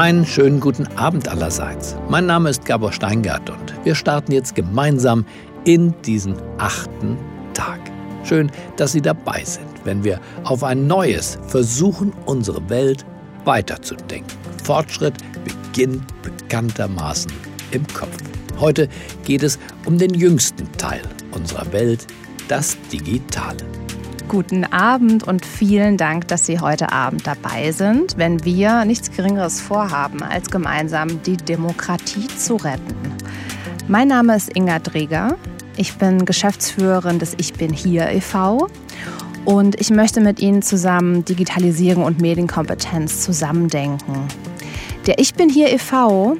Einen 0.00 0.24
schönen 0.24 0.60
guten 0.60 0.86
Abend 0.96 1.28
allerseits. 1.28 1.94
Mein 2.08 2.24
Name 2.24 2.48
ist 2.48 2.64
Gabor 2.64 2.90
Steingart 2.90 3.50
und 3.50 3.84
wir 3.84 3.94
starten 3.94 4.32
jetzt 4.32 4.54
gemeinsam 4.54 5.26
in 5.64 5.94
diesen 6.06 6.36
achten 6.56 7.18
Tag. 7.52 7.80
Schön, 8.24 8.50
dass 8.78 8.92
Sie 8.92 9.02
dabei 9.02 9.44
sind, 9.44 9.66
wenn 9.84 10.02
wir 10.02 10.18
auf 10.44 10.64
ein 10.64 10.86
neues 10.86 11.38
versuchen, 11.48 12.14
unsere 12.24 12.66
Welt 12.70 13.04
weiterzudenken. 13.44 14.32
Fortschritt 14.64 15.18
beginnt 15.44 16.06
bekanntermaßen 16.22 17.30
im 17.72 17.86
Kopf. 17.88 18.16
Heute 18.58 18.88
geht 19.26 19.42
es 19.42 19.58
um 19.84 19.98
den 19.98 20.14
jüngsten 20.14 20.72
Teil 20.78 21.02
unserer 21.32 21.70
Welt, 21.74 22.06
das 22.48 22.78
Digitale. 22.90 23.58
Guten 24.30 24.62
Abend 24.64 25.26
und 25.26 25.44
vielen 25.44 25.96
Dank, 25.96 26.28
dass 26.28 26.46
Sie 26.46 26.60
heute 26.60 26.92
Abend 26.92 27.26
dabei 27.26 27.72
sind, 27.72 28.16
wenn 28.16 28.44
wir 28.44 28.84
nichts 28.84 29.10
Geringeres 29.10 29.60
vorhaben, 29.60 30.22
als 30.22 30.52
gemeinsam 30.52 31.20
die 31.24 31.36
Demokratie 31.36 32.28
zu 32.28 32.54
retten. 32.54 32.94
Mein 33.88 34.06
Name 34.06 34.36
ist 34.36 34.56
Inga 34.56 34.78
Dreger. 34.78 35.36
Ich 35.76 35.94
bin 35.94 36.26
Geschäftsführerin 36.26 37.18
des 37.18 37.34
Ich 37.38 37.54
bin 37.54 37.72
hier 37.72 38.08
e.V. 38.08 38.68
Und 39.46 39.80
ich 39.80 39.90
möchte 39.90 40.20
mit 40.20 40.38
Ihnen 40.38 40.62
zusammen 40.62 41.24
Digitalisierung 41.24 42.04
und 42.04 42.20
Medienkompetenz 42.20 43.22
zusammendenken. 43.22 44.28
Der 45.08 45.18
Ich 45.18 45.34
bin 45.34 45.48
hier 45.48 45.72
e.V 45.72 46.36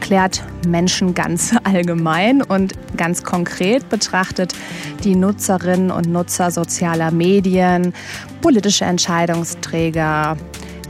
klärt 0.00 0.44
Menschen 0.68 1.14
ganz 1.14 1.52
allgemein 1.64 2.42
und 2.42 2.74
ganz 2.96 3.22
konkret 3.22 3.88
betrachtet 3.88 4.54
die 5.02 5.14
Nutzerinnen 5.14 5.90
und 5.90 6.06
Nutzer 6.06 6.50
sozialer 6.50 7.10
Medien, 7.10 7.92
politische 8.40 8.84
Entscheidungsträger, 8.84 10.36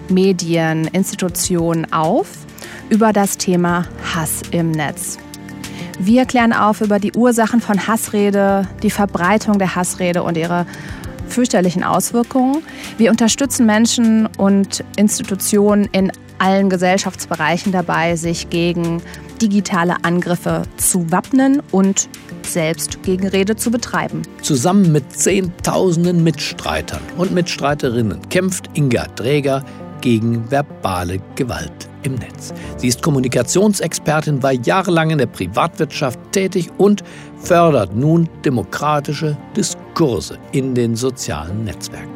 Medien, 0.08 0.86
Institutionen 0.88 1.92
auf 1.92 2.28
über 2.91 3.12
das 3.12 3.38
Thema 3.38 3.86
Hass 4.14 4.42
im 4.50 4.70
Netz. 4.70 5.19
Wir 5.98 6.27
klären 6.27 6.52
auf 6.52 6.80
über 6.80 6.98
die 6.98 7.12
Ursachen 7.12 7.60
von 7.60 7.86
Hassrede, 7.86 8.66
die 8.82 8.91
Verbreitung 8.91 9.58
der 9.58 9.77
Hassrede 9.77 10.22
und 10.22 10.36
ihre 10.36 10.66
fürchterlichen 11.28 11.84
Auswirkungen. 11.84 12.62
Wir 12.98 13.10
unterstützen 13.10 13.64
Menschen 13.64 14.27
und 14.36 14.84
Institutionen 14.97 15.88
in 15.92 16.12
allen 16.38 16.69
Gesellschaftsbereichen 16.69 17.72
dabei, 17.72 18.16
sich 18.16 18.50
gegen 18.50 19.00
digitale 19.45 19.97
Angriffe 20.05 20.62
zu 20.78 21.11
wappnen 21.12 21.62
und 21.70 22.09
selbst 22.42 23.03
Gegenrede 23.03 23.56
zu 23.56 23.70
betreiben. 23.70 24.23
Zusammen 24.41 24.91
mit 24.91 25.12
Zehntausenden 25.12 26.25
Mitstreitern 26.25 27.03
und 27.19 27.33
Mitstreiterinnen 27.33 28.27
kämpft 28.31 28.70
Inga 28.72 29.05
Träger 29.17 29.62
gegen 30.00 30.50
verbale 30.50 31.20
Gewalt 31.34 31.89
im 32.05 32.15
Netz. 32.15 32.55
Sie 32.78 32.89
ist 32.89 33.03
Kommunikationsexpertin, 33.03 34.42
war 34.42 34.53
jahrelang 34.53 35.11
in 35.11 35.19
der 35.19 35.27
Privatwirtschaft 35.27 36.19
tätig 36.33 36.70
und 36.78 37.05
fördert 37.37 37.95
nun 37.95 38.28
demokratische 38.45 39.37
Diskurse 39.56 40.39
in 40.53 40.75
den 40.75 40.97
sozialen 40.97 41.65
Netzwerken. 41.65 42.13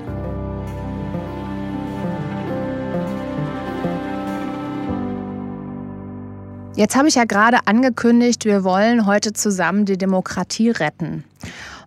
Jetzt 6.79 6.95
habe 6.95 7.09
ich 7.09 7.17
ja 7.17 7.25
gerade 7.25 7.67
angekündigt, 7.67 8.45
wir 8.45 8.63
wollen 8.63 9.05
heute 9.05 9.33
zusammen 9.33 9.85
die 9.85 9.99
Demokratie 9.99 10.71
retten. 10.71 11.25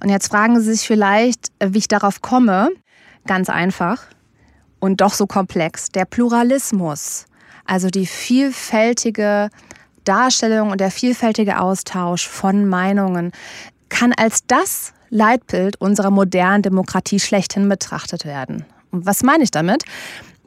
Und 0.03 0.09
jetzt 0.09 0.27
fragen 0.27 0.59
Sie 0.59 0.73
sich 0.73 0.85
vielleicht, 0.85 1.47
wie 1.63 1.77
ich 1.77 1.87
darauf 1.87 2.19
komme. 2.19 2.71
Ganz 3.25 3.49
einfach 3.49 4.03
und 4.81 4.99
doch 4.99 5.13
so 5.13 5.27
komplex. 5.27 5.91
Der 5.91 6.03
Pluralismus, 6.03 7.23
also 7.63 7.87
die 7.87 8.05
vielfältige 8.05 9.49
Darstellung 10.03 10.71
und 10.71 10.81
der 10.81 10.91
vielfältige 10.91 11.61
Austausch 11.61 12.27
von 12.27 12.67
Meinungen, 12.67 13.31
kann 13.87 14.11
als 14.11 14.45
das 14.45 14.91
Leitbild 15.09 15.79
unserer 15.79 16.11
modernen 16.11 16.63
Demokratie 16.63 17.21
schlechthin 17.21 17.69
betrachtet 17.69 18.25
werden. 18.25 18.65
Und 18.91 19.05
was 19.05 19.23
meine 19.23 19.45
ich 19.45 19.51
damit? 19.51 19.85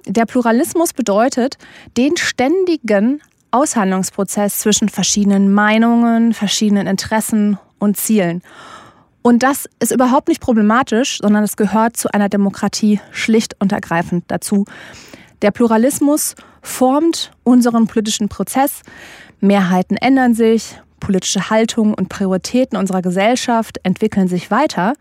Der 0.07 0.27
Pluralismus 0.27 0.93
bedeutet 0.93 1.57
den 1.97 2.19
ständigen 2.19 3.23
Aushandlungsprozess 3.55 4.59
zwischen 4.59 4.89
verschiedenen 4.89 5.53
Meinungen, 5.53 6.33
verschiedenen 6.33 6.89
Interessen 6.89 7.57
und 7.79 7.97
Zielen. 7.97 8.43
Und 9.23 9.45
das 9.45 9.69
ist 9.79 9.93
überhaupt 9.93 10.27
nicht 10.29 10.41
problematisch, 10.41 11.19
sondern 11.23 11.45
es 11.45 11.57
gehört 11.57 11.97
zu 11.97 12.13
einer 12.13 12.29
Demokratie 12.29 13.01
schlicht 13.13 13.55
und 13.61 13.73
ergreifend 13.73 14.25
dazu. 14.27 14.65
Der 15.41 15.53
Pluralismus 15.53 16.35
formt 16.63 17.31
unseren 17.45 17.87
politischen 17.87 18.29
Prozess. 18.29 18.83
Mehrheiten 19.41 19.97
ändern 19.97 20.35
sich, 20.35 20.81
politische 20.99 21.49
Haltungen 21.49 21.95
und 21.95 22.09
Prioritäten 22.09 22.77
unserer 22.77 23.03
Gesellschaft 23.03 23.79
entwickeln 23.85 24.27
sich 24.27 24.51
weiter. 24.51 24.95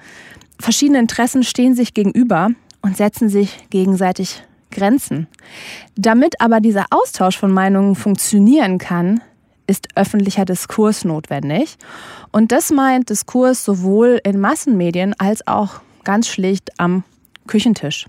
Verschiedene 0.59 0.99
Interessen 0.99 1.43
stehen 1.43 1.75
sich 1.75 1.93
gegenüber 1.93 2.49
und 2.81 2.97
setzen 2.97 3.29
sich 3.29 3.67
gegenseitig 3.71 4.43
Grenzen. 4.73 5.27
Damit 5.95 6.41
aber 6.41 6.59
dieser 6.59 6.87
Austausch 6.89 7.37
von 7.37 7.51
Meinungen 7.51 7.95
funktionieren 7.95 8.77
kann, 8.77 9.21
ist 9.67 9.87
öffentlicher 9.95 10.45
Diskurs 10.45 11.05
notwendig. 11.05 11.77
Und 12.31 12.51
das 12.51 12.71
meint 12.71 13.09
Diskurs 13.09 13.63
sowohl 13.63 14.19
in 14.23 14.39
Massenmedien 14.39 15.13
als 15.17 15.47
auch 15.47 15.81
ganz 16.03 16.27
schlicht 16.27 16.79
am 16.79 17.03
Küchentisch. 17.47 18.07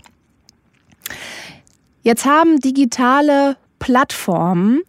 Jetzt 2.01 2.25
haben 2.25 2.59
digitale 2.59 3.57
Plattformen 3.79 4.81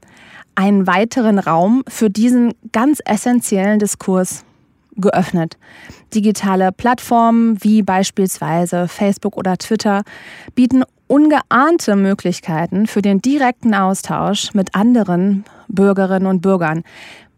einen 0.55 0.87
weiteren 0.87 1.39
Raum 1.39 1.85
für 1.87 2.11
diesen 2.11 2.55
ganz 2.73 3.01
essentiellen 3.05 3.79
Diskurs 3.79 4.46
geöffnet. 4.97 5.57
Digitale 6.15 6.73
Plattformen 6.73 7.63
wie 7.63 7.83
beispielsweise 7.83 8.89
Facebook 8.89 9.37
oder 9.37 9.57
Twitter 9.57 10.03
bieten 10.55 10.85
ungeahnte 11.07 11.97
Möglichkeiten 11.97 12.87
für 12.87 13.03
den 13.03 13.21
direkten 13.21 13.75
Austausch 13.75 14.55
mit 14.55 14.75
anderen 14.75 15.45
Bürgerinnen 15.69 16.27
und 16.27 16.43
Bürgern. 16.43 16.83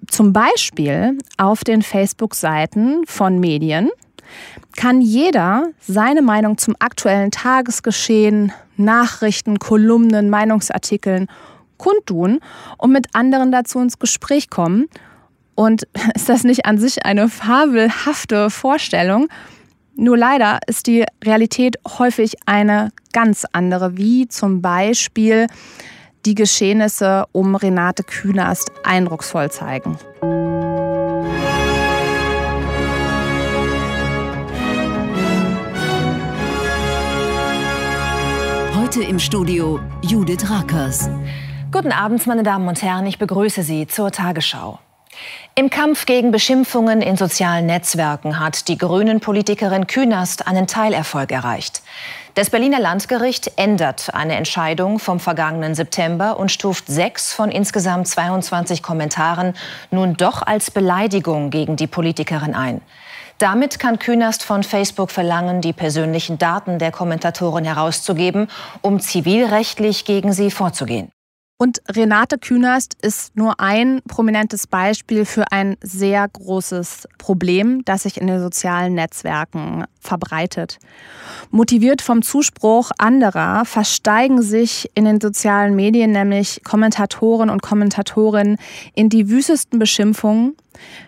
Zum 0.07 0.33
Beispiel 0.33 1.19
auf 1.37 1.65
den 1.65 1.83
Facebook-Seiten 1.83 3.03
von 3.07 3.41
Medien 3.41 3.91
kann 4.77 5.01
jeder 5.01 5.69
seine 5.81 6.23
Meinung 6.23 6.57
zum 6.59 6.77
aktuellen 6.79 7.31
Tagesgeschehen, 7.31 8.53
Nachrichten, 8.77 9.59
Kolumnen, 9.59 10.31
Meinungsartikeln 10.31 11.29
kundtun 11.79 12.41
und 12.77 12.93
mit 12.93 13.07
anderen 13.15 13.51
dazu 13.51 13.81
ins 13.81 13.99
Gespräch 13.99 14.51
kommen. 14.51 14.89
Und 15.59 15.89
ist 16.15 16.29
das 16.29 16.45
nicht 16.45 16.67
an 16.67 16.79
sich 16.79 17.05
eine 17.05 17.29
fabelhafte 17.29 18.49
Vorstellung? 18.49 19.27
Nur 19.97 20.17
leider 20.17 20.61
ist 20.69 20.87
die 20.87 21.05
Realität 21.25 21.75
häufig 21.99 22.35
eine 22.47 22.93
ganz 23.13 23.45
andere, 23.51 23.97
wie 23.97 24.29
zum 24.29 24.63
Beispiel 24.63 25.49
die 26.25 26.37
Geschehnisse 26.37 27.25
um 27.33 27.57
Renate 27.57 28.05
Künast 28.05 28.71
eindrucksvoll 28.85 29.51
zeigen. 29.51 29.99
Heute 38.77 39.03
im 39.03 39.19
Studio 39.19 39.81
Judith 40.03 40.49
Rakers. 40.49 41.11
Guten 41.73 41.91
Abend, 41.91 42.25
meine 42.29 42.45
Damen 42.45 42.69
und 42.69 42.81
Herren. 42.81 43.07
Ich 43.07 43.19
begrüße 43.19 43.65
Sie 43.65 43.89
zur 43.89 44.13
Tagesschau. 44.13 44.79
Im 45.59 45.71
Kampf 45.71 46.07
gegen 46.07 46.31
Beschimpfungen 46.31 47.03
in 47.03 47.17
sozialen 47.17 47.67
Netzwerken 47.67 48.39
hat 48.39 48.69
die 48.69 48.79
Grünen-Politikerin 48.79 49.89
Künast 49.89 50.47
einen 50.47 50.69
Teilerfolg 50.69 51.33
erreicht. 51.33 51.83
Das 52.35 52.51
Berliner 52.51 52.79
Landgericht 52.79 53.51
ändert 53.57 54.15
eine 54.15 54.37
Entscheidung 54.37 55.01
vom 55.01 55.19
vergangenen 55.19 55.75
September 55.75 56.39
und 56.39 56.53
stuft 56.53 56.87
sechs 56.87 57.33
von 57.33 57.51
insgesamt 57.51 58.07
22 58.07 58.85
Kommentaren 58.85 59.55
nun 59.91 60.15
doch 60.15 60.43
als 60.43 60.71
Beleidigung 60.71 61.51
gegen 61.51 61.75
die 61.75 61.89
Politikerin 61.89 62.55
ein. 62.55 62.81
Damit 63.39 63.81
kann 63.81 63.99
Künast 63.99 64.45
von 64.45 64.63
Facebook 64.63 65.11
verlangen, 65.11 65.61
die 65.61 65.73
persönlichen 65.73 66.39
Daten 66.39 66.79
der 66.79 66.93
Kommentatorin 66.93 67.65
herauszugeben, 67.65 68.47
um 68.81 69.01
zivilrechtlich 69.01 70.05
gegen 70.05 70.33
sie 70.33 70.53
vorzugehen. 70.53 71.11
Und 71.61 71.83
Renate 71.89 72.39
Künast 72.39 72.97
ist 73.03 73.35
nur 73.35 73.59
ein 73.59 74.01
prominentes 74.07 74.69
Beispiel 74.69 75.25
für 75.25 75.51
ein 75.51 75.77
sehr 75.83 76.29
großes 76.29 77.09
Problem, 77.19 77.85
das 77.85 78.05
sich 78.05 78.21
in 78.21 78.29
den 78.29 78.39
sozialen 78.39 78.95
Netzwerken 78.95 79.85
verbreitet. 79.99 80.79
Motiviert 81.51 82.01
vom 82.01 82.23
Zuspruch 82.23 82.93
anderer 82.99 83.65
versteigen 83.65 84.41
sich 84.41 84.89
in 84.95 85.05
den 85.05 85.21
sozialen 85.21 85.75
Medien 85.75 86.13
nämlich 86.13 86.61
Kommentatoren 86.63 87.51
und 87.51 87.61
Kommentatorinnen 87.61 88.57
in 88.95 89.09
die 89.09 89.29
wüstesten 89.29 89.81
Beschimpfungen. 89.81 90.55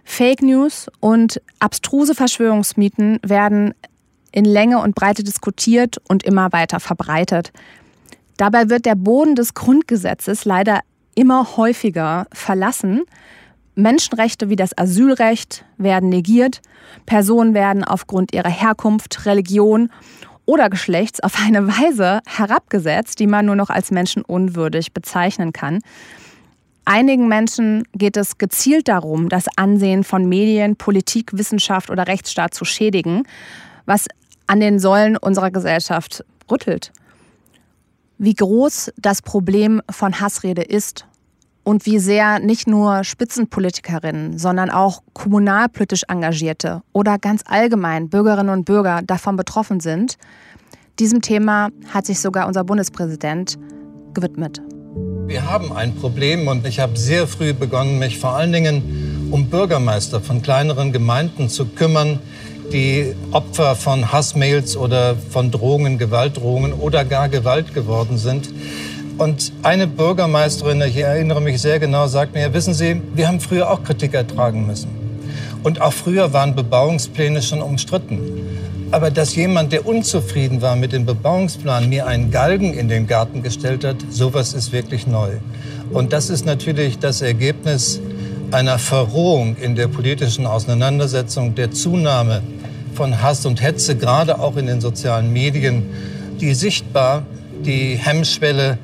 Fake 0.02 0.42
News 0.42 0.88
und 0.98 1.40
abstruse 1.60 2.16
Verschwörungsmieten 2.16 3.20
werden 3.22 3.72
in 4.32 4.44
Länge 4.44 4.80
und 4.80 4.96
Breite 4.96 5.22
diskutiert 5.22 5.98
und 6.08 6.24
immer 6.24 6.52
weiter 6.52 6.80
verbreitet. 6.80 7.52
Dabei 8.40 8.70
wird 8.70 8.86
der 8.86 8.94
Boden 8.94 9.34
des 9.34 9.52
Grundgesetzes 9.52 10.46
leider 10.46 10.80
immer 11.14 11.58
häufiger 11.58 12.26
verlassen. 12.32 13.02
Menschenrechte 13.74 14.48
wie 14.48 14.56
das 14.56 14.76
Asylrecht 14.78 15.66
werden 15.76 16.08
negiert. 16.08 16.62
Personen 17.04 17.52
werden 17.52 17.84
aufgrund 17.84 18.32
ihrer 18.32 18.48
Herkunft, 18.48 19.26
Religion 19.26 19.90
oder 20.46 20.70
Geschlechts 20.70 21.20
auf 21.20 21.34
eine 21.38 21.66
Weise 21.68 22.20
herabgesetzt, 22.24 23.18
die 23.18 23.26
man 23.26 23.44
nur 23.44 23.56
noch 23.56 23.68
als 23.68 23.90
menschenunwürdig 23.90 24.94
bezeichnen 24.94 25.52
kann. 25.52 25.80
Einigen 26.86 27.28
Menschen 27.28 27.82
geht 27.92 28.16
es 28.16 28.38
gezielt 28.38 28.88
darum, 28.88 29.28
das 29.28 29.48
Ansehen 29.56 30.02
von 30.02 30.26
Medien, 30.26 30.76
Politik, 30.76 31.36
Wissenschaft 31.36 31.90
oder 31.90 32.06
Rechtsstaat 32.06 32.54
zu 32.54 32.64
schädigen, 32.64 33.24
was 33.84 34.06
an 34.46 34.60
den 34.60 34.78
Säulen 34.78 35.18
unserer 35.18 35.50
Gesellschaft 35.50 36.24
rüttelt. 36.50 36.90
Wie 38.22 38.34
groß 38.34 38.92
das 38.98 39.22
Problem 39.22 39.80
von 39.90 40.20
Hassrede 40.20 40.60
ist 40.60 41.06
und 41.64 41.86
wie 41.86 41.98
sehr 41.98 42.38
nicht 42.38 42.66
nur 42.66 43.02
Spitzenpolitikerinnen, 43.02 44.36
sondern 44.36 44.68
auch 44.68 45.02
kommunalpolitisch 45.14 46.02
Engagierte 46.06 46.82
oder 46.92 47.16
ganz 47.16 47.42
allgemein 47.46 48.10
Bürgerinnen 48.10 48.50
und 48.50 48.66
Bürger 48.66 49.00
davon 49.02 49.36
betroffen 49.36 49.80
sind, 49.80 50.18
diesem 50.98 51.22
Thema 51.22 51.70
hat 51.94 52.04
sich 52.04 52.20
sogar 52.20 52.46
unser 52.46 52.62
Bundespräsident 52.62 53.58
gewidmet. 54.12 54.60
Wir 55.26 55.50
haben 55.50 55.72
ein 55.72 55.94
Problem 55.94 56.46
und 56.46 56.66
ich 56.66 56.78
habe 56.78 56.98
sehr 56.98 57.26
früh 57.26 57.54
begonnen, 57.54 57.98
mich 57.98 58.18
vor 58.18 58.36
allen 58.36 58.52
Dingen 58.52 59.28
um 59.30 59.48
Bürgermeister 59.48 60.20
von 60.20 60.42
kleineren 60.42 60.92
Gemeinden 60.92 61.48
zu 61.48 61.64
kümmern, 61.64 62.18
die 62.72 63.14
Opfer 63.32 63.74
von 63.74 64.12
Hassmails 64.12 64.76
oder 64.76 65.16
von 65.30 65.50
Drohungen, 65.50 65.98
Gewaltdrohungen 65.98 66.72
oder 66.72 67.04
gar 67.04 67.28
Gewalt 67.28 67.74
geworden 67.74 68.18
sind. 68.18 68.48
Und 69.18 69.52
eine 69.62 69.86
Bürgermeisterin, 69.86 70.80
ich 70.82 70.96
erinnere 70.96 71.40
mich 71.40 71.60
sehr 71.60 71.78
genau, 71.78 72.06
sagt 72.06 72.34
mir, 72.34 72.54
wissen 72.54 72.72
Sie, 72.72 73.00
wir 73.14 73.28
haben 73.28 73.40
früher 73.40 73.70
auch 73.70 73.82
Kritik 73.82 74.14
ertragen 74.14 74.66
müssen. 74.66 74.88
Und 75.62 75.80
auch 75.80 75.92
früher 75.92 76.32
waren 76.32 76.54
Bebauungspläne 76.54 77.42
schon 77.42 77.60
umstritten. 77.60 78.20
Aber 78.92 79.10
dass 79.10 79.36
jemand, 79.36 79.72
der 79.72 79.86
unzufrieden 79.86 80.62
war 80.62 80.74
mit 80.74 80.92
dem 80.92 81.04
Bebauungsplan, 81.04 81.88
mir 81.88 82.06
einen 82.06 82.30
Galgen 82.30 82.72
in 82.72 82.88
den 82.88 83.06
Garten 83.06 83.42
gestellt 83.42 83.84
hat, 83.84 83.96
sowas 84.08 84.54
ist 84.54 84.72
wirklich 84.72 85.06
neu. 85.06 85.32
Und 85.92 86.12
das 86.12 86.30
ist 86.30 86.46
natürlich 86.46 86.98
das 86.98 87.20
Ergebnis 87.20 88.00
einer 88.52 88.78
Verrohung 88.78 89.56
in 89.56 89.76
der 89.76 89.86
politischen 89.86 90.46
Auseinandersetzung, 90.46 91.54
der 91.54 91.70
Zunahme 91.70 92.42
von 93.00 93.22
Hass 93.22 93.46
und 93.46 93.62
Hetze, 93.62 93.96
gerade 93.96 94.38
auch 94.40 94.58
in 94.58 94.66
den 94.66 94.82
sozialen 94.82 95.32
Medien, 95.32 95.84
die 96.38 96.52
sichtbar 96.52 97.22
die 97.64 97.94
Hemmschwelle 97.94 98.76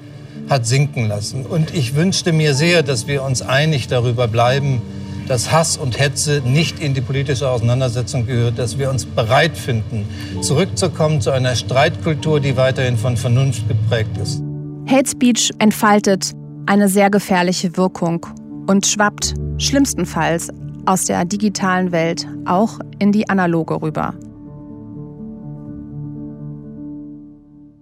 hat 0.48 0.64
sinken 0.64 1.06
lassen. 1.06 1.44
Und 1.44 1.74
ich 1.74 1.94
wünschte 1.96 2.32
mir 2.32 2.54
sehr, 2.54 2.82
dass 2.82 3.06
wir 3.06 3.22
uns 3.22 3.42
einig 3.42 3.88
darüber 3.88 4.26
bleiben, 4.26 4.80
dass 5.28 5.52
Hass 5.52 5.76
und 5.76 5.98
Hetze 5.98 6.40
nicht 6.46 6.80
in 6.80 6.94
die 6.94 7.02
politische 7.02 7.46
Auseinandersetzung 7.50 8.24
gehört, 8.24 8.58
dass 8.58 8.78
wir 8.78 8.88
uns 8.88 9.04
bereit 9.04 9.54
finden, 9.54 10.08
zurückzukommen 10.40 11.20
zu 11.20 11.30
einer 11.30 11.54
Streitkultur, 11.54 12.40
die 12.40 12.56
weiterhin 12.56 12.96
von 12.96 13.18
Vernunft 13.18 13.68
geprägt 13.68 14.16
ist. 14.16 14.40
Hate 14.88 15.10
Speech 15.10 15.50
entfaltet 15.58 16.32
eine 16.64 16.88
sehr 16.88 17.10
gefährliche 17.10 17.76
Wirkung 17.76 18.24
und 18.66 18.86
schwappt 18.86 19.34
schlimmstenfalls 19.58 20.48
aus 20.86 21.04
der 21.04 21.24
digitalen 21.24 21.92
Welt 21.92 22.26
auch 22.44 22.78
in 22.98 23.12
die 23.12 23.28
analoge 23.28 23.82
rüber. 23.82 24.14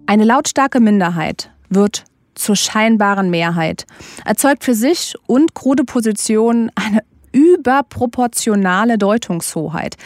Eine 0.07 0.25
lautstarke 0.25 0.79
Minderheit 0.79 1.51
wird 1.69 2.05
zur 2.35 2.55
scheinbaren 2.55 3.29
Mehrheit, 3.29 3.85
erzeugt 4.25 4.63
für 4.63 4.75
sich 4.75 5.15
und 5.25 5.55
krude 5.55 5.83
Positionen 5.83 6.71
eine 6.75 7.01
überproportionale 7.31 8.97
Deutungshoheit. 8.97 9.97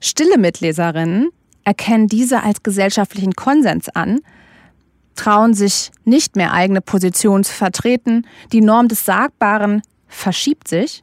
Stille 0.00 0.38
Mitleserinnen 0.38 1.28
erkennen 1.64 2.08
diese 2.08 2.42
als 2.42 2.62
gesellschaftlichen 2.62 3.34
Konsens 3.34 3.88
an, 3.88 4.20
trauen 5.14 5.54
sich 5.54 5.90
nicht 6.04 6.36
mehr 6.36 6.52
eigene 6.52 6.80
Positionen 6.80 7.44
zu 7.44 7.52
vertreten, 7.52 8.26
die 8.52 8.60
Norm 8.60 8.88
des 8.88 9.04
Sagbaren 9.04 9.82
verschiebt 10.08 10.68
sich, 10.68 11.00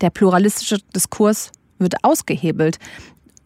der 0.00 0.10
pluralistische 0.10 0.78
Diskurs 0.94 1.52
wird 1.78 2.04
ausgehebelt 2.04 2.78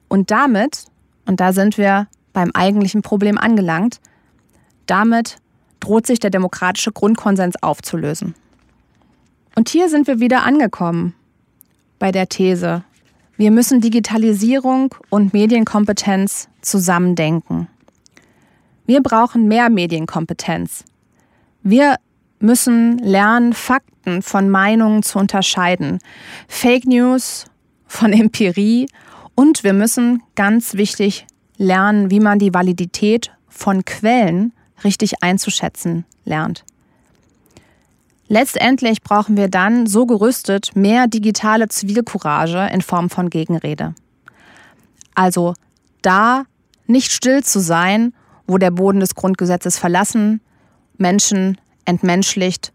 und 0.09 0.31
damit, 0.31 0.85
und 1.27 1.41
da 1.41 1.53
sind 1.53 1.79
wir 1.79 2.09
beim 2.33 2.51
eigentlichen 2.53 3.03
Problem 3.03 3.39
angelangt, 3.39 4.01
damit 4.87 5.37
droht 5.81 6.06
sich 6.06 6.19
der 6.19 6.31
demokratische 6.31 6.93
Grundkonsens 6.93 7.62
aufzulösen. 7.62 8.35
Und 9.55 9.69
hier 9.69 9.89
sind 9.89 10.06
wir 10.06 10.21
wieder 10.21 10.43
angekommen 10.45 11.15
bei 11.99 12.11
der 12.11 12.29
These, 12.29 12.85
wir 13.37 13.51
müssen 13.51 13.81
Digitalisierung 13.81 14.95
und 15.11 15.33
Medienkompetenz 15.33 16.49
zusammendenken. 16.62 17.67
Wir 18.87 19.03
brauchen 19.03 19.49
mehr 19.49 19.71
Medienkompetenz. 19.71 20.85
Wir 21.62 21.97
müssen 22.44 22.99
lernen, 22.99 23.52
Fakten 23.52 24.23
von 24.23 24.49
Meinungen 24.49 25.02
zu 25.02 25.19
unterscheiden, 25.19 25.99
Fake 26.46 26.87
News 26.87 27.46
von 27.87 28.12
Empirie 28.12 28.87
und 29.35 29.64
wir 29.64 29.73
müssen 29.73 30.23
ganz 30.35 30.75
wichtig 30.75 31.26
lernen, 31.56 32.11
wie 32.11 32.20
man 32.20 32.38
die 32.38 32.55
Validität 32.55 33.32
von 33.49 33.85
Quellen 33.85 34.52
richtig 34.85 35.23
einzuschätzen 35.23 36.05
lernt. 36.25 36.64
Letztendlich 38.26 39.02
brauchen 39.02 39.37
wir 39.37 39.49
dann, 39.49 39.87
so 39.87 40.06
gerüstet, 40.06 40.75
mehr 40.75 41.06
digitale 41.06 41.69
Zivilcourage 41.69 42.70
in 42.73 42.81
Form 42.81 43.11
von 43.11 43.29
Gegenrede. 43.29 43.94
Also 45.14 45.55
da 46.02 46.44
nicht 46.87 47.12
still 47.12 47.44
zu 47.44 47.61
sein, 47.61 48.14
wo 48.46 48.58
der 48.58 48.70
Boden 48.70 49.00
des 49.00 49.14
Grundgesetzes 49.14 49.79
verlassen, 49.79 50.41
Menschen 50.96 51.58
entmenschlicht 51.85 52.73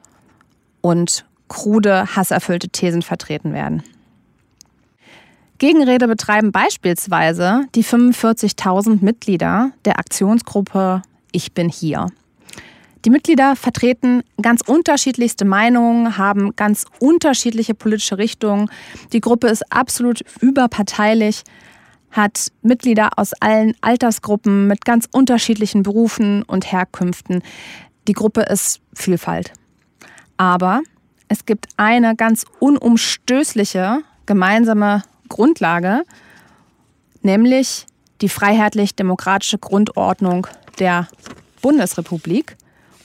und 0.82 1.26
krude, 1.48 2.16
hasserfüllte 2.16 2.70
Thesen 2.70 3.02
vertreten 3.02 3.54
werden. 3.54 3.84
Gegenrede 5.58 6.08
betreiben 6.08 6.54
beispielsweise 6.54 7.66
die 7.76 7.84
45.000 7.84 9.04
Mitglieder 9.04 9.72
der 9.84 10.00
Aktionsgruppe 10.00 11.02
Ich 11.34 11.54
bin 11.54 11.68
hier. 11.68 12.08
Die 13.06 13.10
Mitglieder 13.10 13.56
vertreten 13.56 14.24
ganz 14.42 14.62
unterschiedlichste 14.66 15.46
Meinungen, 15.46 16.18
haben 16.18 16.56
ganz 16.56 16.86
unterschiedliche 17.00 17.74
politische 17.74 18.18
Richtungen. 18.18 18.70
Die 19.14 19.22
Gruppe 19.22 19.48
ist 19.48 19.72
absolut 19.72 20.24
überparteilich, 20.42 21.44
hat 22.12 22.52
Mitglieder 22.62 23.12
aus 23.18 23.34
allen 23.34 23.74
Altersgruppen 23.82 24.68
mit 24.68 24.84
ganz 24.84 25.08
unterschiedlichen 25.12 25.84
Berufen 25.84 26.44
und 26.44 26.72
Herkünften. 26.72 27.42
Die 28.10 28.14
Gruppe 28.14 28.42
ist 28.42 28.82
Vielfalt. 28.96 29.54
Aber 30.36 30.82
es 31.28 31.46
gibt 31.46 31.68
eine 31.78 32.16
ganz 32.16 32.44
unumstößliche 32.58 34.00
gemeinsame 34.26 35.04
Grundlage, 35.28 36.02
nämlich 37.22 37.86
die 38.22 38.30
freiheitlich-demokratische 38.30 39.60
Grundordnung 39.60 40.48
der 40.80 41.08
Bundesrepublik. 41.62 42.58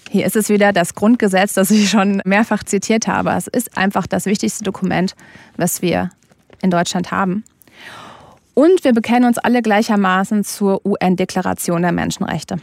Hier 0.09 0.25
ist 0.25 0.37
es 0.37 0.49
wieder 0.49 0.73
das 0.73 0.95
Grundgesetz, 0.95 1.53
das 1.53 1.71
ich 1.71 1.91
schon 1.91 2.23
mehrfach 2.25 2.65
zitiert 2.65 3.07
habe. 3.07 3.33
Es 3.33 3.47
ist 3.47 3.77
einfach 3.77 4.07
das 4.07 4.25
wichtigste 4.25 4.65
Dokument, 4.65 5.15
was 5.59 5.83
wir 5.83 6.09
in 6.63 6.71
Deutschland 6.71 7.11
haben. 7.11 7.45
Und 8.55 8.85
wir 8.85 8.95
bekennen 8.95 9.27
uns 9.27 9.37
alle 9.37 9.61
gleichermaßen 9.61 10.45
zur 10.45 10.81
UN-Deklaration 10.87 11.83
der 11.83 11.93
Menschenrechte. 11.93 12.57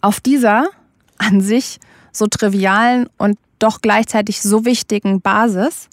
Auf 0.00 0.18
dieser 0.18 0.70
an 1.18 1.40
sich 1.40 1.78
so 2.12 2.26
trivialen 2.26 3.08
und 3.18 3.38
doch 3.58 3.80
gleichzeitig 3.80 4.40
so 4.42 4.64
wichtigen 4.64 5.20
Basis 5.20 5.88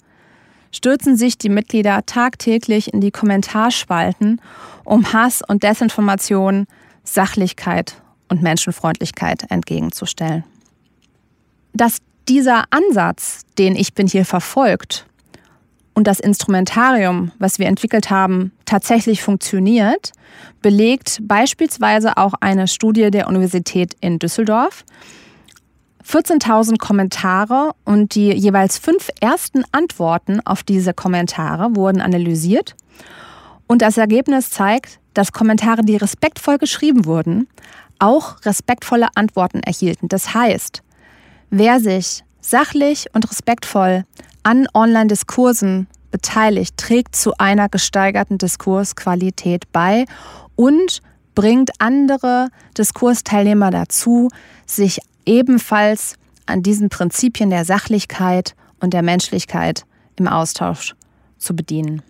stürzen 0.72 1.16
sich 1.16 1.38
die 1.38 1.48
Mitglieder 1.48 2.04
tagtäglich 2.06 2.92
in 2.92 3.00
die 3.00 3.10
Kommentarspalten, 3.10 4.40
um 4.84 5.12
Hass 5.12 5.42
und 5.46 5.62
Desinformation, 5.62 6.66
Sachlichkeit 7.04 8.02
und 8.28 8.42
Menschenfreundlichkeit 8.42 9.50
entgegenzustellen. 9.50 10.44
Dass 11.74 11.98
dieser 12.28 12.64
Ansatz, 12.70 13.42
den 13.58 13.76
ich 13.76 13.94
bin 13.94 14.06
hier 14.06 14.24
verfolgt, 14.24 15.06
und 15.94 16.06
das 16.06 16.20
Instrumentarium, 16.20 17.32
was 17.38 17.58
wir 17.58 17.66
entwickelt 17.66 18.10
haben, 18.10 18.52
tatsächlich 18.64 19.22
funktioniert, 19.22 20.12
belegt 20.62 21.18
beispielsweise 21.22 22.16
auch 22.16 22.34
eine 22.40 22.68
Studie 22.68 23.10
der 23.10 23.28
Universität 23.28 23.94
in 24.00 24.18
Düsseldorf. 24.18 24.84
14.000 26.08 26.78
Kommentare 26.78 27.72
und 27.84 28.14
die 28.14 28.32
jeweils 28.32 28.78
fünf 28.78 29.08
ersten 29.20 29.64
Antworten 29.70 30.40
auf 30.44 30.62
diese 30.62 30.94
Kommentare 30.94 31.76
wurden 31.76 32.00
analysiert. 32.00 32.74
Und 33.66 33.82
das 33.82 33.98
Ergebnis 33.98 34.50
zeigt, 34.50 34.98
dass 35.14 35.32
Kommentare, 35.32 35.82
die 35.82 35.96
respektvoll 35.96 36.58
geschrieben 36.58 37.04
wurden, 37.04 37.48
auch 37.98 38.44
respektvolle 38.44 39.08
Antworten 39.14 39.60
erhielten. 39.60 40.08
Das 40.08 40.34
heißt, 40.34 40.82
wer 41.50 41.78
sich 41.78 42.24
sachlich 42.40 43.06
und 43.12 43.30
respektvoll 43.30 44.04
an 44.42 44.66
Online-Diskursen 44.74 45.86
beteiligt, 46.10 46.76
trägt 46.76 47.16
zu 47.16 47.32
einer 47.38 47.68
gesteigerten 47.68 48.38
Diskursqualität 48.38 49.70
bei 49.72 50.04
und 50.56 51.00
bringt 51.34 51.70
andere 51.78 52.48
Diskursteilnehmer 52.76 53.70
dazu, 53.70 54.28
sich 54.66 55.00
ebenfalls 55.24 56.16
an 56.46 56.62
diesen 56.62 56.88
Prinzipien 56.88 57.50
der 57.50 57.64
Sachlichkeit 57.64 58.54
und 58.80 58.92
der 58.92 59.02
Menschlichkeit 59.02 59.84
im 60.16 60.28
Austausch 60.28 60.94
zu 61.38 61.56
bedienen. 61.56 62.02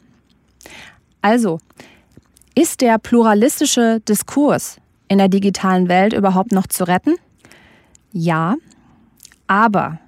Also, 1.21 1.61
ist 2.55 2.81
der 2.81 2.99
pluralistische 2.99 4.01
Diskurs 4.01 4.77
in 5.09 5.19
der 5.19 5.29
digitalen 5.29 5.89
Welt 5.89 6.13
überhaupt 6.13 6.53
noch 6.53 6.67
zu 6.67 6.85
retten? 6.85 7.15
Ja, 8.13 8.57
aber 9.47 9.99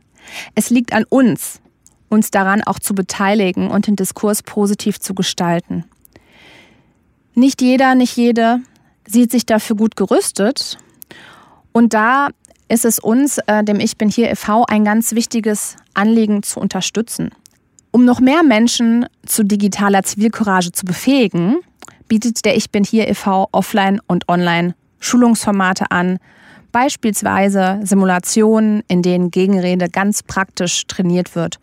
es 0.55 0.71
liegt 0.71 0.93
an 0.93 1.05
uns, 1.05 1.61
uns 2.09 2.31
daran 2.31 2.63
auch 2.63 2.79
zu 2.79 2.95
beteiligen 2.95 3.71
und 3.71 3.87
den 3.87 3.97
Diskurs 3.97 4.43
positiv 4.43 5.01
zu 5.01 5.15
gestalten. 5.15 5.85
Nicht 7.35 7.61
jeder, 7.61 7.95
nicht 7.95 8.17
jede 8.17 8.61
sieht 9.07 9.31
sich 9.31 9.47
dafür 9.47 9.77
gut 9.77 9.97
gerüstet. 9.97 10.79
Und 11.73 11.93
da 11.93 12.29
ist 12.69 12.85
es 12.85 12.99
uns, 12.99 13.39
äh, 13.47 13.65
dem 13.65 13.81
Ich 13.81 13.97
bin 13.97 14.09
hier 14.09 14.31
e.V., 14.31 14.65
ein 14.67 14.85
ganz 14.85 15.13
wichtiges 15.13 15.77
Anliegen 15.93 16.43
zu 16.43 16.61
unterstützen. 16.61 17.31
Um 17.91 18.05
noch 18.05 18.21
mehr 18.21 18.43
Menschen 18.43 19.07
zu 19.27 19.45
digitaler 19.45 20.03
Zivilcourage 20.03 20.73
zu 20.73 20.85
befähigen, 20.85 21.59
bietet 22.09 22.45
der 22.45 22.57
Ich 22.57 22.71
bin 22.71 22.85
hier 22.85 23.09
e.V. 23.09 23.49
offline 23.53 24.01
und 24.07 24.29
online 24.29 24.75
Schulungsformate 25.01 25.91
an, 25.91 26.19
beispielsweise 26.73 27.81
Simulationen, 27.83 28.83
in 28.89 29.03
denen 29.03 29.31
Gegenrede 29.31 29.89
ganz 29.89 30.23
praktisch 30.23 30.87
trainiert 30.87 31.37
wird. 31.37 31.61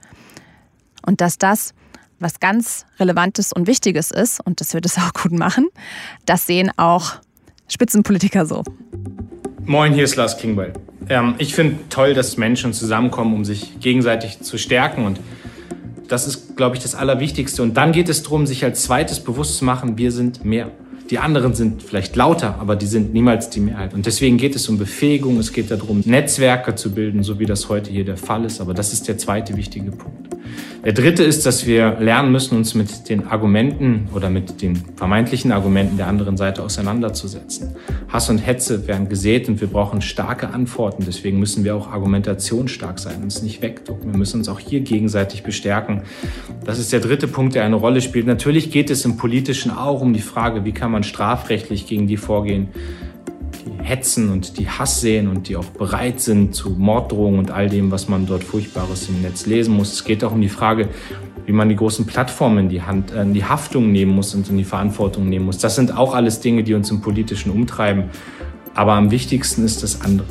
Und 1.06 1.22
dass 1.22 1.38
das 1.38 1.74
was 2.20 2.40
ganz 2.40 2.86
Relevantes 3.00 3.52
und 3.52 3.68
Wichtiges 3.68 4.12
ist, 4.12 4.40
und 4.46 4.62
das 4.62 4.74
wird 4.74 4.86
es 4.86 4.98
auch 4.98 5.14
gut 5.14 5.32
machen, 5.32 5.68
das 6.26 6.46
sehen 6.46 6.72
auch 6.78 7.14
Spitzenpolitiker 7.68 8.46
so. 8.46 8.64
Moin, 9.66 9.94
hier 9.94 10.04
ist 10.04 10.16
Lars 10.16 10.38
Kingwell. 10.38 10.74
Ähm, 11.10 11.36
ich 11.38 11.56
finde 11.56 11.78
toll, 11.90 12.14
dass 12.14 12.38
Menschen 12.38 12.74
zusammenkommen, 12.74 13.34
um 13.34 13.46
sich 13.46 13.80
gegenseitig 13.80 14.42
zu 14.42 14.58
stärken. 14.58 15.06
Und 15.06 15.20
das 16.08 16.28
ist, 16.28 16.58
glaube 16.58 16.76
ich, 16.76 16.82
das 16.82 16.96
Allerwichtigste. 16.96 17.64
Und 17.64 17.76
dann 17.78 17.92
geht 17.92 18.10
es 18.10 18.24
darum, 18.24 18.46
sich 18.46 18.64
als 18.64 18.84
zweites 18.84 19.20
bewusst 19.20 19.58
zu 19.58 19.66
machen, 19.66 19.98
wir 19.98 20.12
sind 20.12 20.44
mehr. 20.44 20.72
Die 21.10 21.20
anderen 21.20 21.54
sind 21.54 21.84
vielleicht 21.84 22.16
lauter, 22.16 22.56
aber 22.60 22.76
die 22.76 22.86
sind 22.86 23.14
niemals 23.14 23.50
die 23.50 23.60
Mehrheit. 23.60 23.94
Und 23.94 24.06
deswegen 24.06 24.38
geht 24.38 24.56
es 24.56 24.70
um 24.70 24.78
Befähigung, 24.78 25.38
es 25.40 25.52
geht 25.52 25.70
darum, 25.70 26.02
Netzwerke 26.06 26.76
zu 26.76 26.94
bilden, 26.94 27.24
so 27.24 27.38
wie 27.38 27.46
das 27.46 27.68
heute 27.68 27.92
hier 27.92 28.06
der 28.06 28.18
Fall 28.18 28.46
ist. 28.46 28.62
Aber 28.62 28.74
das 28.74 28.94
ist 28.94 29.08
der 29.08 29.18
zweite 29.18 29.56
wichtige 29.58 29.92
Punkt. 29.92 30.31
Der 30.84 30.94
dritte 30.94 31.24
ist, 31.24 31.46
dass 31.46 31.68
wir 31.68 32.00
lernen 32.00 32.32
müssen, 32.32 32.58
uns 32.58 32.74
mit 32.74 33.08
den 33.08 33.28
Argumenten 33.28 34.10
oder 34.16 34.32
mit 34.32 34.64
den 34.64 34.82
vermeintlichen 34.96 35.52
Argumenten 35.52 35.98
der 35.98 36.08
anderen 36.08 36.38
Seite 36.38 36.64
auseinanderzusetzen. 36.64 37.76
Hass 38.10 38.32
und 38.32 38.40
Hetze 38.40 38.88
werden 38.88 39.08
gesät 39.08 39.48
und 39.48 39.62
wir 39.62 39.68
brauchen 39.68 40.02
starke 40.02 40.50
Antworten. 40.50 41.04
Deswegen 41.06 41.38
müssen 41.38 41.64
wir 41.64 41.76
auch 41.76 41.92
argumentationsstark 41.92 42.98
sein, 42.98 43.22
uns 43.22 43.44
nicht 43.44 43.62
wegducken. 43.62 44.12
Wir 44.12 44.18
müssen 44.18 44.38
uns 44.40 44.50
auch 44.50 44.60
hier 44.60 44.80
gegenseitig 44.80 45.44
bestärken. 45.44 46.02
Das 46.66 46.80
ist 46.80 46.92
der 46.92 47.00
dritte 47.00 47.28
Punkt, 47.28 47.54
der 47.54 47.64
eine 47.64 47.76
Rolle 47.76 48.02
spielt. 48.02 48.26
Natürlich 48.26 48.72
geht 48.72 48.90
es 48.90 49.06
im 49.06 49.18
Politischen 49.18 49.70
auch 49.70 50.02
um 50.02 50.14
die 50.14 50.20
Frage, 50.20 50.66
wie 50.66 50.72
kann 50.72 50.90
man 50.90 51.04
strafrechtlich 51.04 51.86
gegen 51.86 52.08
die 52.08 52.18
vorgehen, 52.18 52.70
hetzen 53.82 54.32
und 54.32 54.58
die 54.58 54.70
Hass 54.70 55.02
sehen 55.02 55.28
und 55.28 55.48
die 55.48 55.56
auch 55.56 55.66
bereit 55.66 56.20
sind 56.20 56.56
zu 56.56 56.72
Morddrohungen 56.72 57.40
und 57.40 57.52
all 57.52 57.70
dem, 57.70 57.92
was 57.92 58.08
man 58.08 58.26
dort 58.26 58.44
Furchtbares 58.44 59.10
im 59.10 59.22
Netz 59.22 59.46
lesen 59.46 59.74
muss. 59.76 59.94
Es 59.94 60.04
geht 60.04 60.24
auch 60.24 60.32
um 60.32 60.42
die 60.42 60.50
Frage, 60.50 60.90
wie 61.46 61.52
man 61.52 61.70
die 61.70 61.76
großen 61.76 62.06
Plattformen 62.06 62.60
in 62.60 62.70
die 62.70 62.82
Hand, 62.82 63.12
äh, 63.12 63.22
in 63.22 63.34
die 63.34 63.46
Haftung 63.46 63.92
nehmen 63.92 64.14
muss 64.14 64.34
und 64.36 64.50
in 64.50 64.58
die 64.58 64.64
Verantwortung 64.64 65.28
nehmen 65.30 65.46
muss. 65.46 65.58
Das 65.58 65.76
sind 65.76 65.96
auch 65.96 66.14
alles 66.14 66.40
Dinge, 66.40 66.64
die 66.64 66.74
uns 66.74 66.92
im 66.92 67.02
Politischen 67.02 67.52
umtreiben. 67.52 68.10
Aber 68.74 68.94
am 68.94 69.12
wichtigsten 69.12 69.66
ist 69.66 69.84
das 69.84 70.02
andere. 70.02 70.28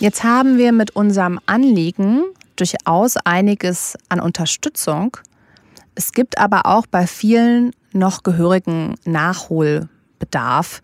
Jetzt 0.00 0.24
haben 0.24 0.58
wir 0.58 0.72
mit 0.72 0.96
unserem 0.96 1.38
Anliegen 1.46 2.24
durchaus 2.56 3.16
einiges 3.16 3.96
an 4.08 4.20
Unterstützung. 4.20 5.16
Es 5.94 6.12
gibt 6.12 6.38
aber 6.38 6.66
auch 6.66 6.86
bei 6.86 7.06
vielen 7.06 7.72
noch 7.92 8.22
gehörigen 8.22 8.96
Nachholbedarf. 9.04 10.82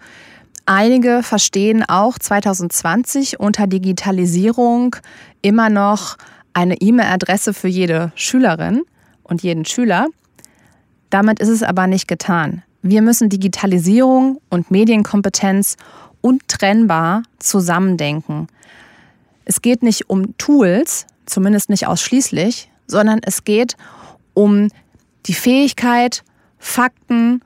Einige 0.70 1.22
verstehen 1.22 1.82
auch 1.82 2.18
2020 2.18 3.40
unter 3.40 3.66
Digitalisierung 3.66 4.96
immer 5.40 5.70
noch 5.70 6.18
eine 6.52 6.78
E-Mail-Adresse 6.78 7.54
für 7.54 7.68
jede 7.68 8.12
Schülerin 8.14 8.82
und 9.22 9.42
jeden 9.42 9.64
Schüler. 9.64 10.08
Damit 11.08 11.40
ist 11.40 11.48
es 11.48 11.62
aber 11.62 11.86
nicht 11.86 12.06
getan. 12.06 12.64
Wir 12.82 13.00
müssen 13.00 13.30
Digitalisierung 13.30 14.42
und 14.50 14.70
Medienkompetenz 14.70 15.78
untrennbar 16.20 17.22
zusammendenken. 17.38 18.48
Es 19.46 19.62
geht 19.62 19.82
nicht 19.82 20.10
um 20.10 20.36
Tools, 20.36 21.06
zumindest 21.24 21.70
nicht 21.70 21.86
ausschließlich, 21.86 22.70
sondern 22.86 23.20
es 23.22 23.44
geht 23.44 23.78
um 24.34 24.68
die 25.24 25.32
Fähigkeit, 25.34 26.24
Fakten 26.58 27.40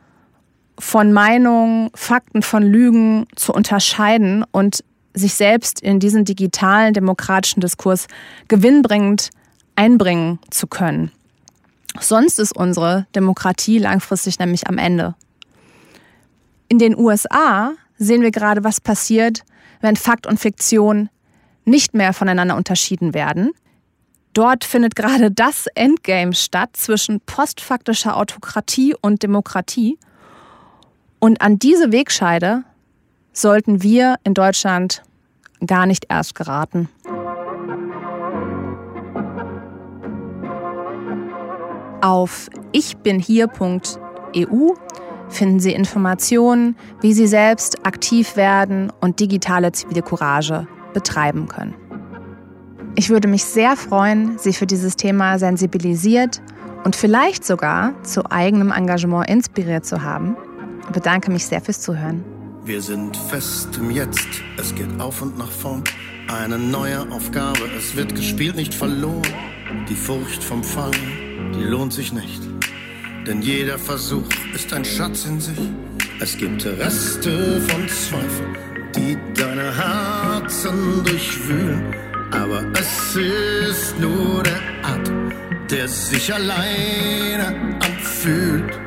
von 0.78 1.12
Meinungen, 1.12 1.90
Fakten 1.94 2.42
von 2.42 2.62
Lügen 2.62 3.26
zu 3.36 3.52
unterscheiden 3.52 4.44
und 4.50 4.84
sich 5.14 5.34
selbst 5.34 5.80
in 5.80 6.00
diesen 6.00 6.24
digitalen 6.24 6.94
demokratischen 6.94 7.60
Diskurs 7.60 8.06
gewinnbringend 8.48 9.30
einbringen 9.76 10.38
zu 10.50 10.66
können. 10.66 11.10
Sonst 12.00 12.38
ist 12.38 12.56
unsere 12.56 13.06
Demokratie 13.14 13.78
langfristig 13.78 14.38
nämlich 14.38 14.66
am 14.66 14.78
Ende. 14.78 15.14
In 16.68 16.78
den 16.78 16.96
USA 16.96 17.74
sehen 17.98 18.22
wir 18.22 18.30
gerade, 18.30 18.64
was 18.64 18.80
passiert, 18.80 19.44
wenn 19.82 19.96
Fakt 19.96 20.26
und 20.26 20.40
Fiktion 20.40 21.10
nicht 21.64 21.94
mehr 21.94 22.14
voneinander 22.14 22.56
unterschieden 22.56 23.12
werden. 23.12 23.50
Dort 24.32 24.64
findet 24.64 24.96
gerade 24.96 25.30
das 25.30 25.66
Endgame 25.74 26.32
statt 26.32 26.70
zwischen 26.74 27.20
postfaktischer 27.20 28.16
Autokratie 28.16 28.94
und 28.98 29.22
Demokratie. 29.22 29.98
Und 31.24 31.40
an 31.40 31.56
diese 31.56 31.92
Wegscheide 31.92 32.64
sollten 33.32 33.84
wir 33.84 34.16
in 34.24 34.34
Deutschland 34.34 35.04
gar 35.64 35.86
nicht 35.86 36.06
erst 36.08 36.34
geraten. 36.34 36.88
Auf 42.00 42.48
ichbinhier.eu 42.72 44.74
finden 45.28 45.60
Sie 45.60 45.72
Informationen, 45.72 46.74
wie 47.02 47.12
Sie 47.12 47.28
selbst 47.28 47.86
aktiv 47.86 48.34
werden 48.34 48.92
und 49.00 49.20
digitale 49.20 49.70
zivile 49.70 50.02
Courage 50.02 50.66
betreiben 50.92 51.46
können. 51.46 51.76
Ich 52.96 53.10
würde 53.10 53.28
mich 53.28 53.44
sehr 53.44 53.76
freuen, 53.76 54.38
Sie 54.38 54.52
für 54.52 54.66
dieses 54.66 54.96
Thema 54.96 55.38
sensibilisiert 55.38 56.42
und 56.82 56.96
vielleicht 56.96 57.44
sogar 57.44 57.94
zu 58.02 58.28
eigenem 58.32 58.72
Engagement 58.72 59.30
inspiriert 59.30 59.86
zu 59.86 60.02
haben 60.02 60.36
bedanke 60.92 61.30
mich 61.30 61.46
sehr 61.46 61.60
fürs 61.60 61.80
Zuhören. 61.80 62.24
Wir 62.64 62.80
sind 62.80 63.16
fest 63.16 63.76
im 63.76 63.90
Jetzt, 63.90 64.28
es 64.56 64.74
geht 64.74 65.00
auf 65.00 65.20
und 65.20 65.36
nach 65.36 65.50
vorn. 65.50 65.82
Eine 66.28 66.58
neue 66.58 67.10
Aufgabe, 67.10 67.68
es 67.76 67.96
wird 67.96 68.14
gespielt, 68.14 68.56
nicht 68.56 68.72
verloren. 68.72 69.22
Die 69.88 69.94
Furcht 69.94 70.42
vom 70.42 70.62
Fall, 70.62 70.92
die 71.54 71.64
lohnt 71.64 71.92
sich 71.92 72.12
nicht. 72.12 72.42
Denn 73.26 73.42
jeder 73.42 73.78
Versuch 73.78 74.28
ist 74.54 74.72
ein 74.72 74.84
Schatz 74.84 75.24
in 75.24 75.40
sich. 75.40 75.58
Es 76.20 76.36
gibt 76.36 76.64
Reste 76.64 77.60
von 77.62 77.88
Zweifel, 77.88 78.46
die 78.96 79.18
deine 79.34 79.76
Herzen 79.76 81.02
durchwühlen. 81.04 81.94
Aber 82.30 82.64
es 82.78 83.16
ist 83.16 83.98
nur 83.98 84.42
der 84.42 84.60
Atem, 84.82 85.32
der 85.68 85.88
sich 85.88 86.32
alleine 86.32 87.78
anfühlt. 87.80 88.81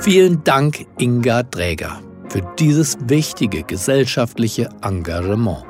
Vielen 0.00 0.42
Dank, 0.44 0.86
Inga 0.98 1.42
Dräger, 1.42 2.00
für 2.30 2.40
dieses 2.58 2.96
wichtige 3.02 3.62
gesellschaftliche 3.62 4.70
Engagement. 4.80 5.62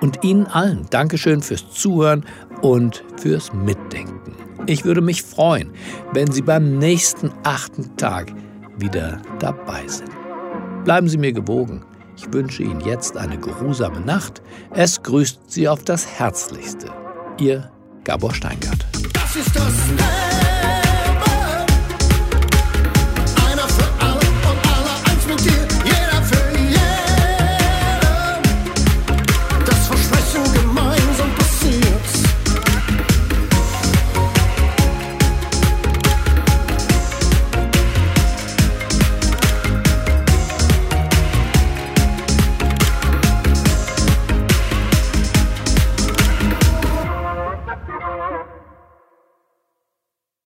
Und 0.00 0.22
Ihnen 0.22 0.46
allen 0.46 0.86
Dankeschön 0.90 1.42
fürs 1.42 1.68
Zuhören 1.72 2.24
und 2.62 3.02
fürs 3.20 3.52
Mitdenken. 3.52 4.36
Ich 4.66 4.84
würde 4.84 5.00
mich 5.00 5.24
freuen, 5.24 5.72
wenn 6.12 6.30
Sie 6.30 6.42
beim 6.42 6.78
nächsten 6.78 7.32
achten 7.42 7.96
Tag 7.96 8.32
wieder 8.78 9.20
dabei 9.40 9.82
sind. 9.88 10.10
Bleiben 10.84 11.08
Sie 11.08 11.18
mir 11.18 11.32
gewogen. 11.32 11.84
Ich 12.16 12.32
wünsche 12.32 12.62
Ihnen 12.62 12.80
jetzt 12.82 13.16
eine 13.16 13.36
geruhsame 13.36 14.00
Nacht. 14.00 14.42
Es 14.74 15.02
grüßt 15.02 15.50
Sie 15.50 15.68
auf 15.68 15.82
das 15.82 16.06
Herzlichste. 16.06 16.92
Ihr 17.40 17.68
Gabor 18.04 18.32
Steingart. 18.32 18.86
Das 19.12 19.34
ist 19.34 19.56
das. 19.56 20.39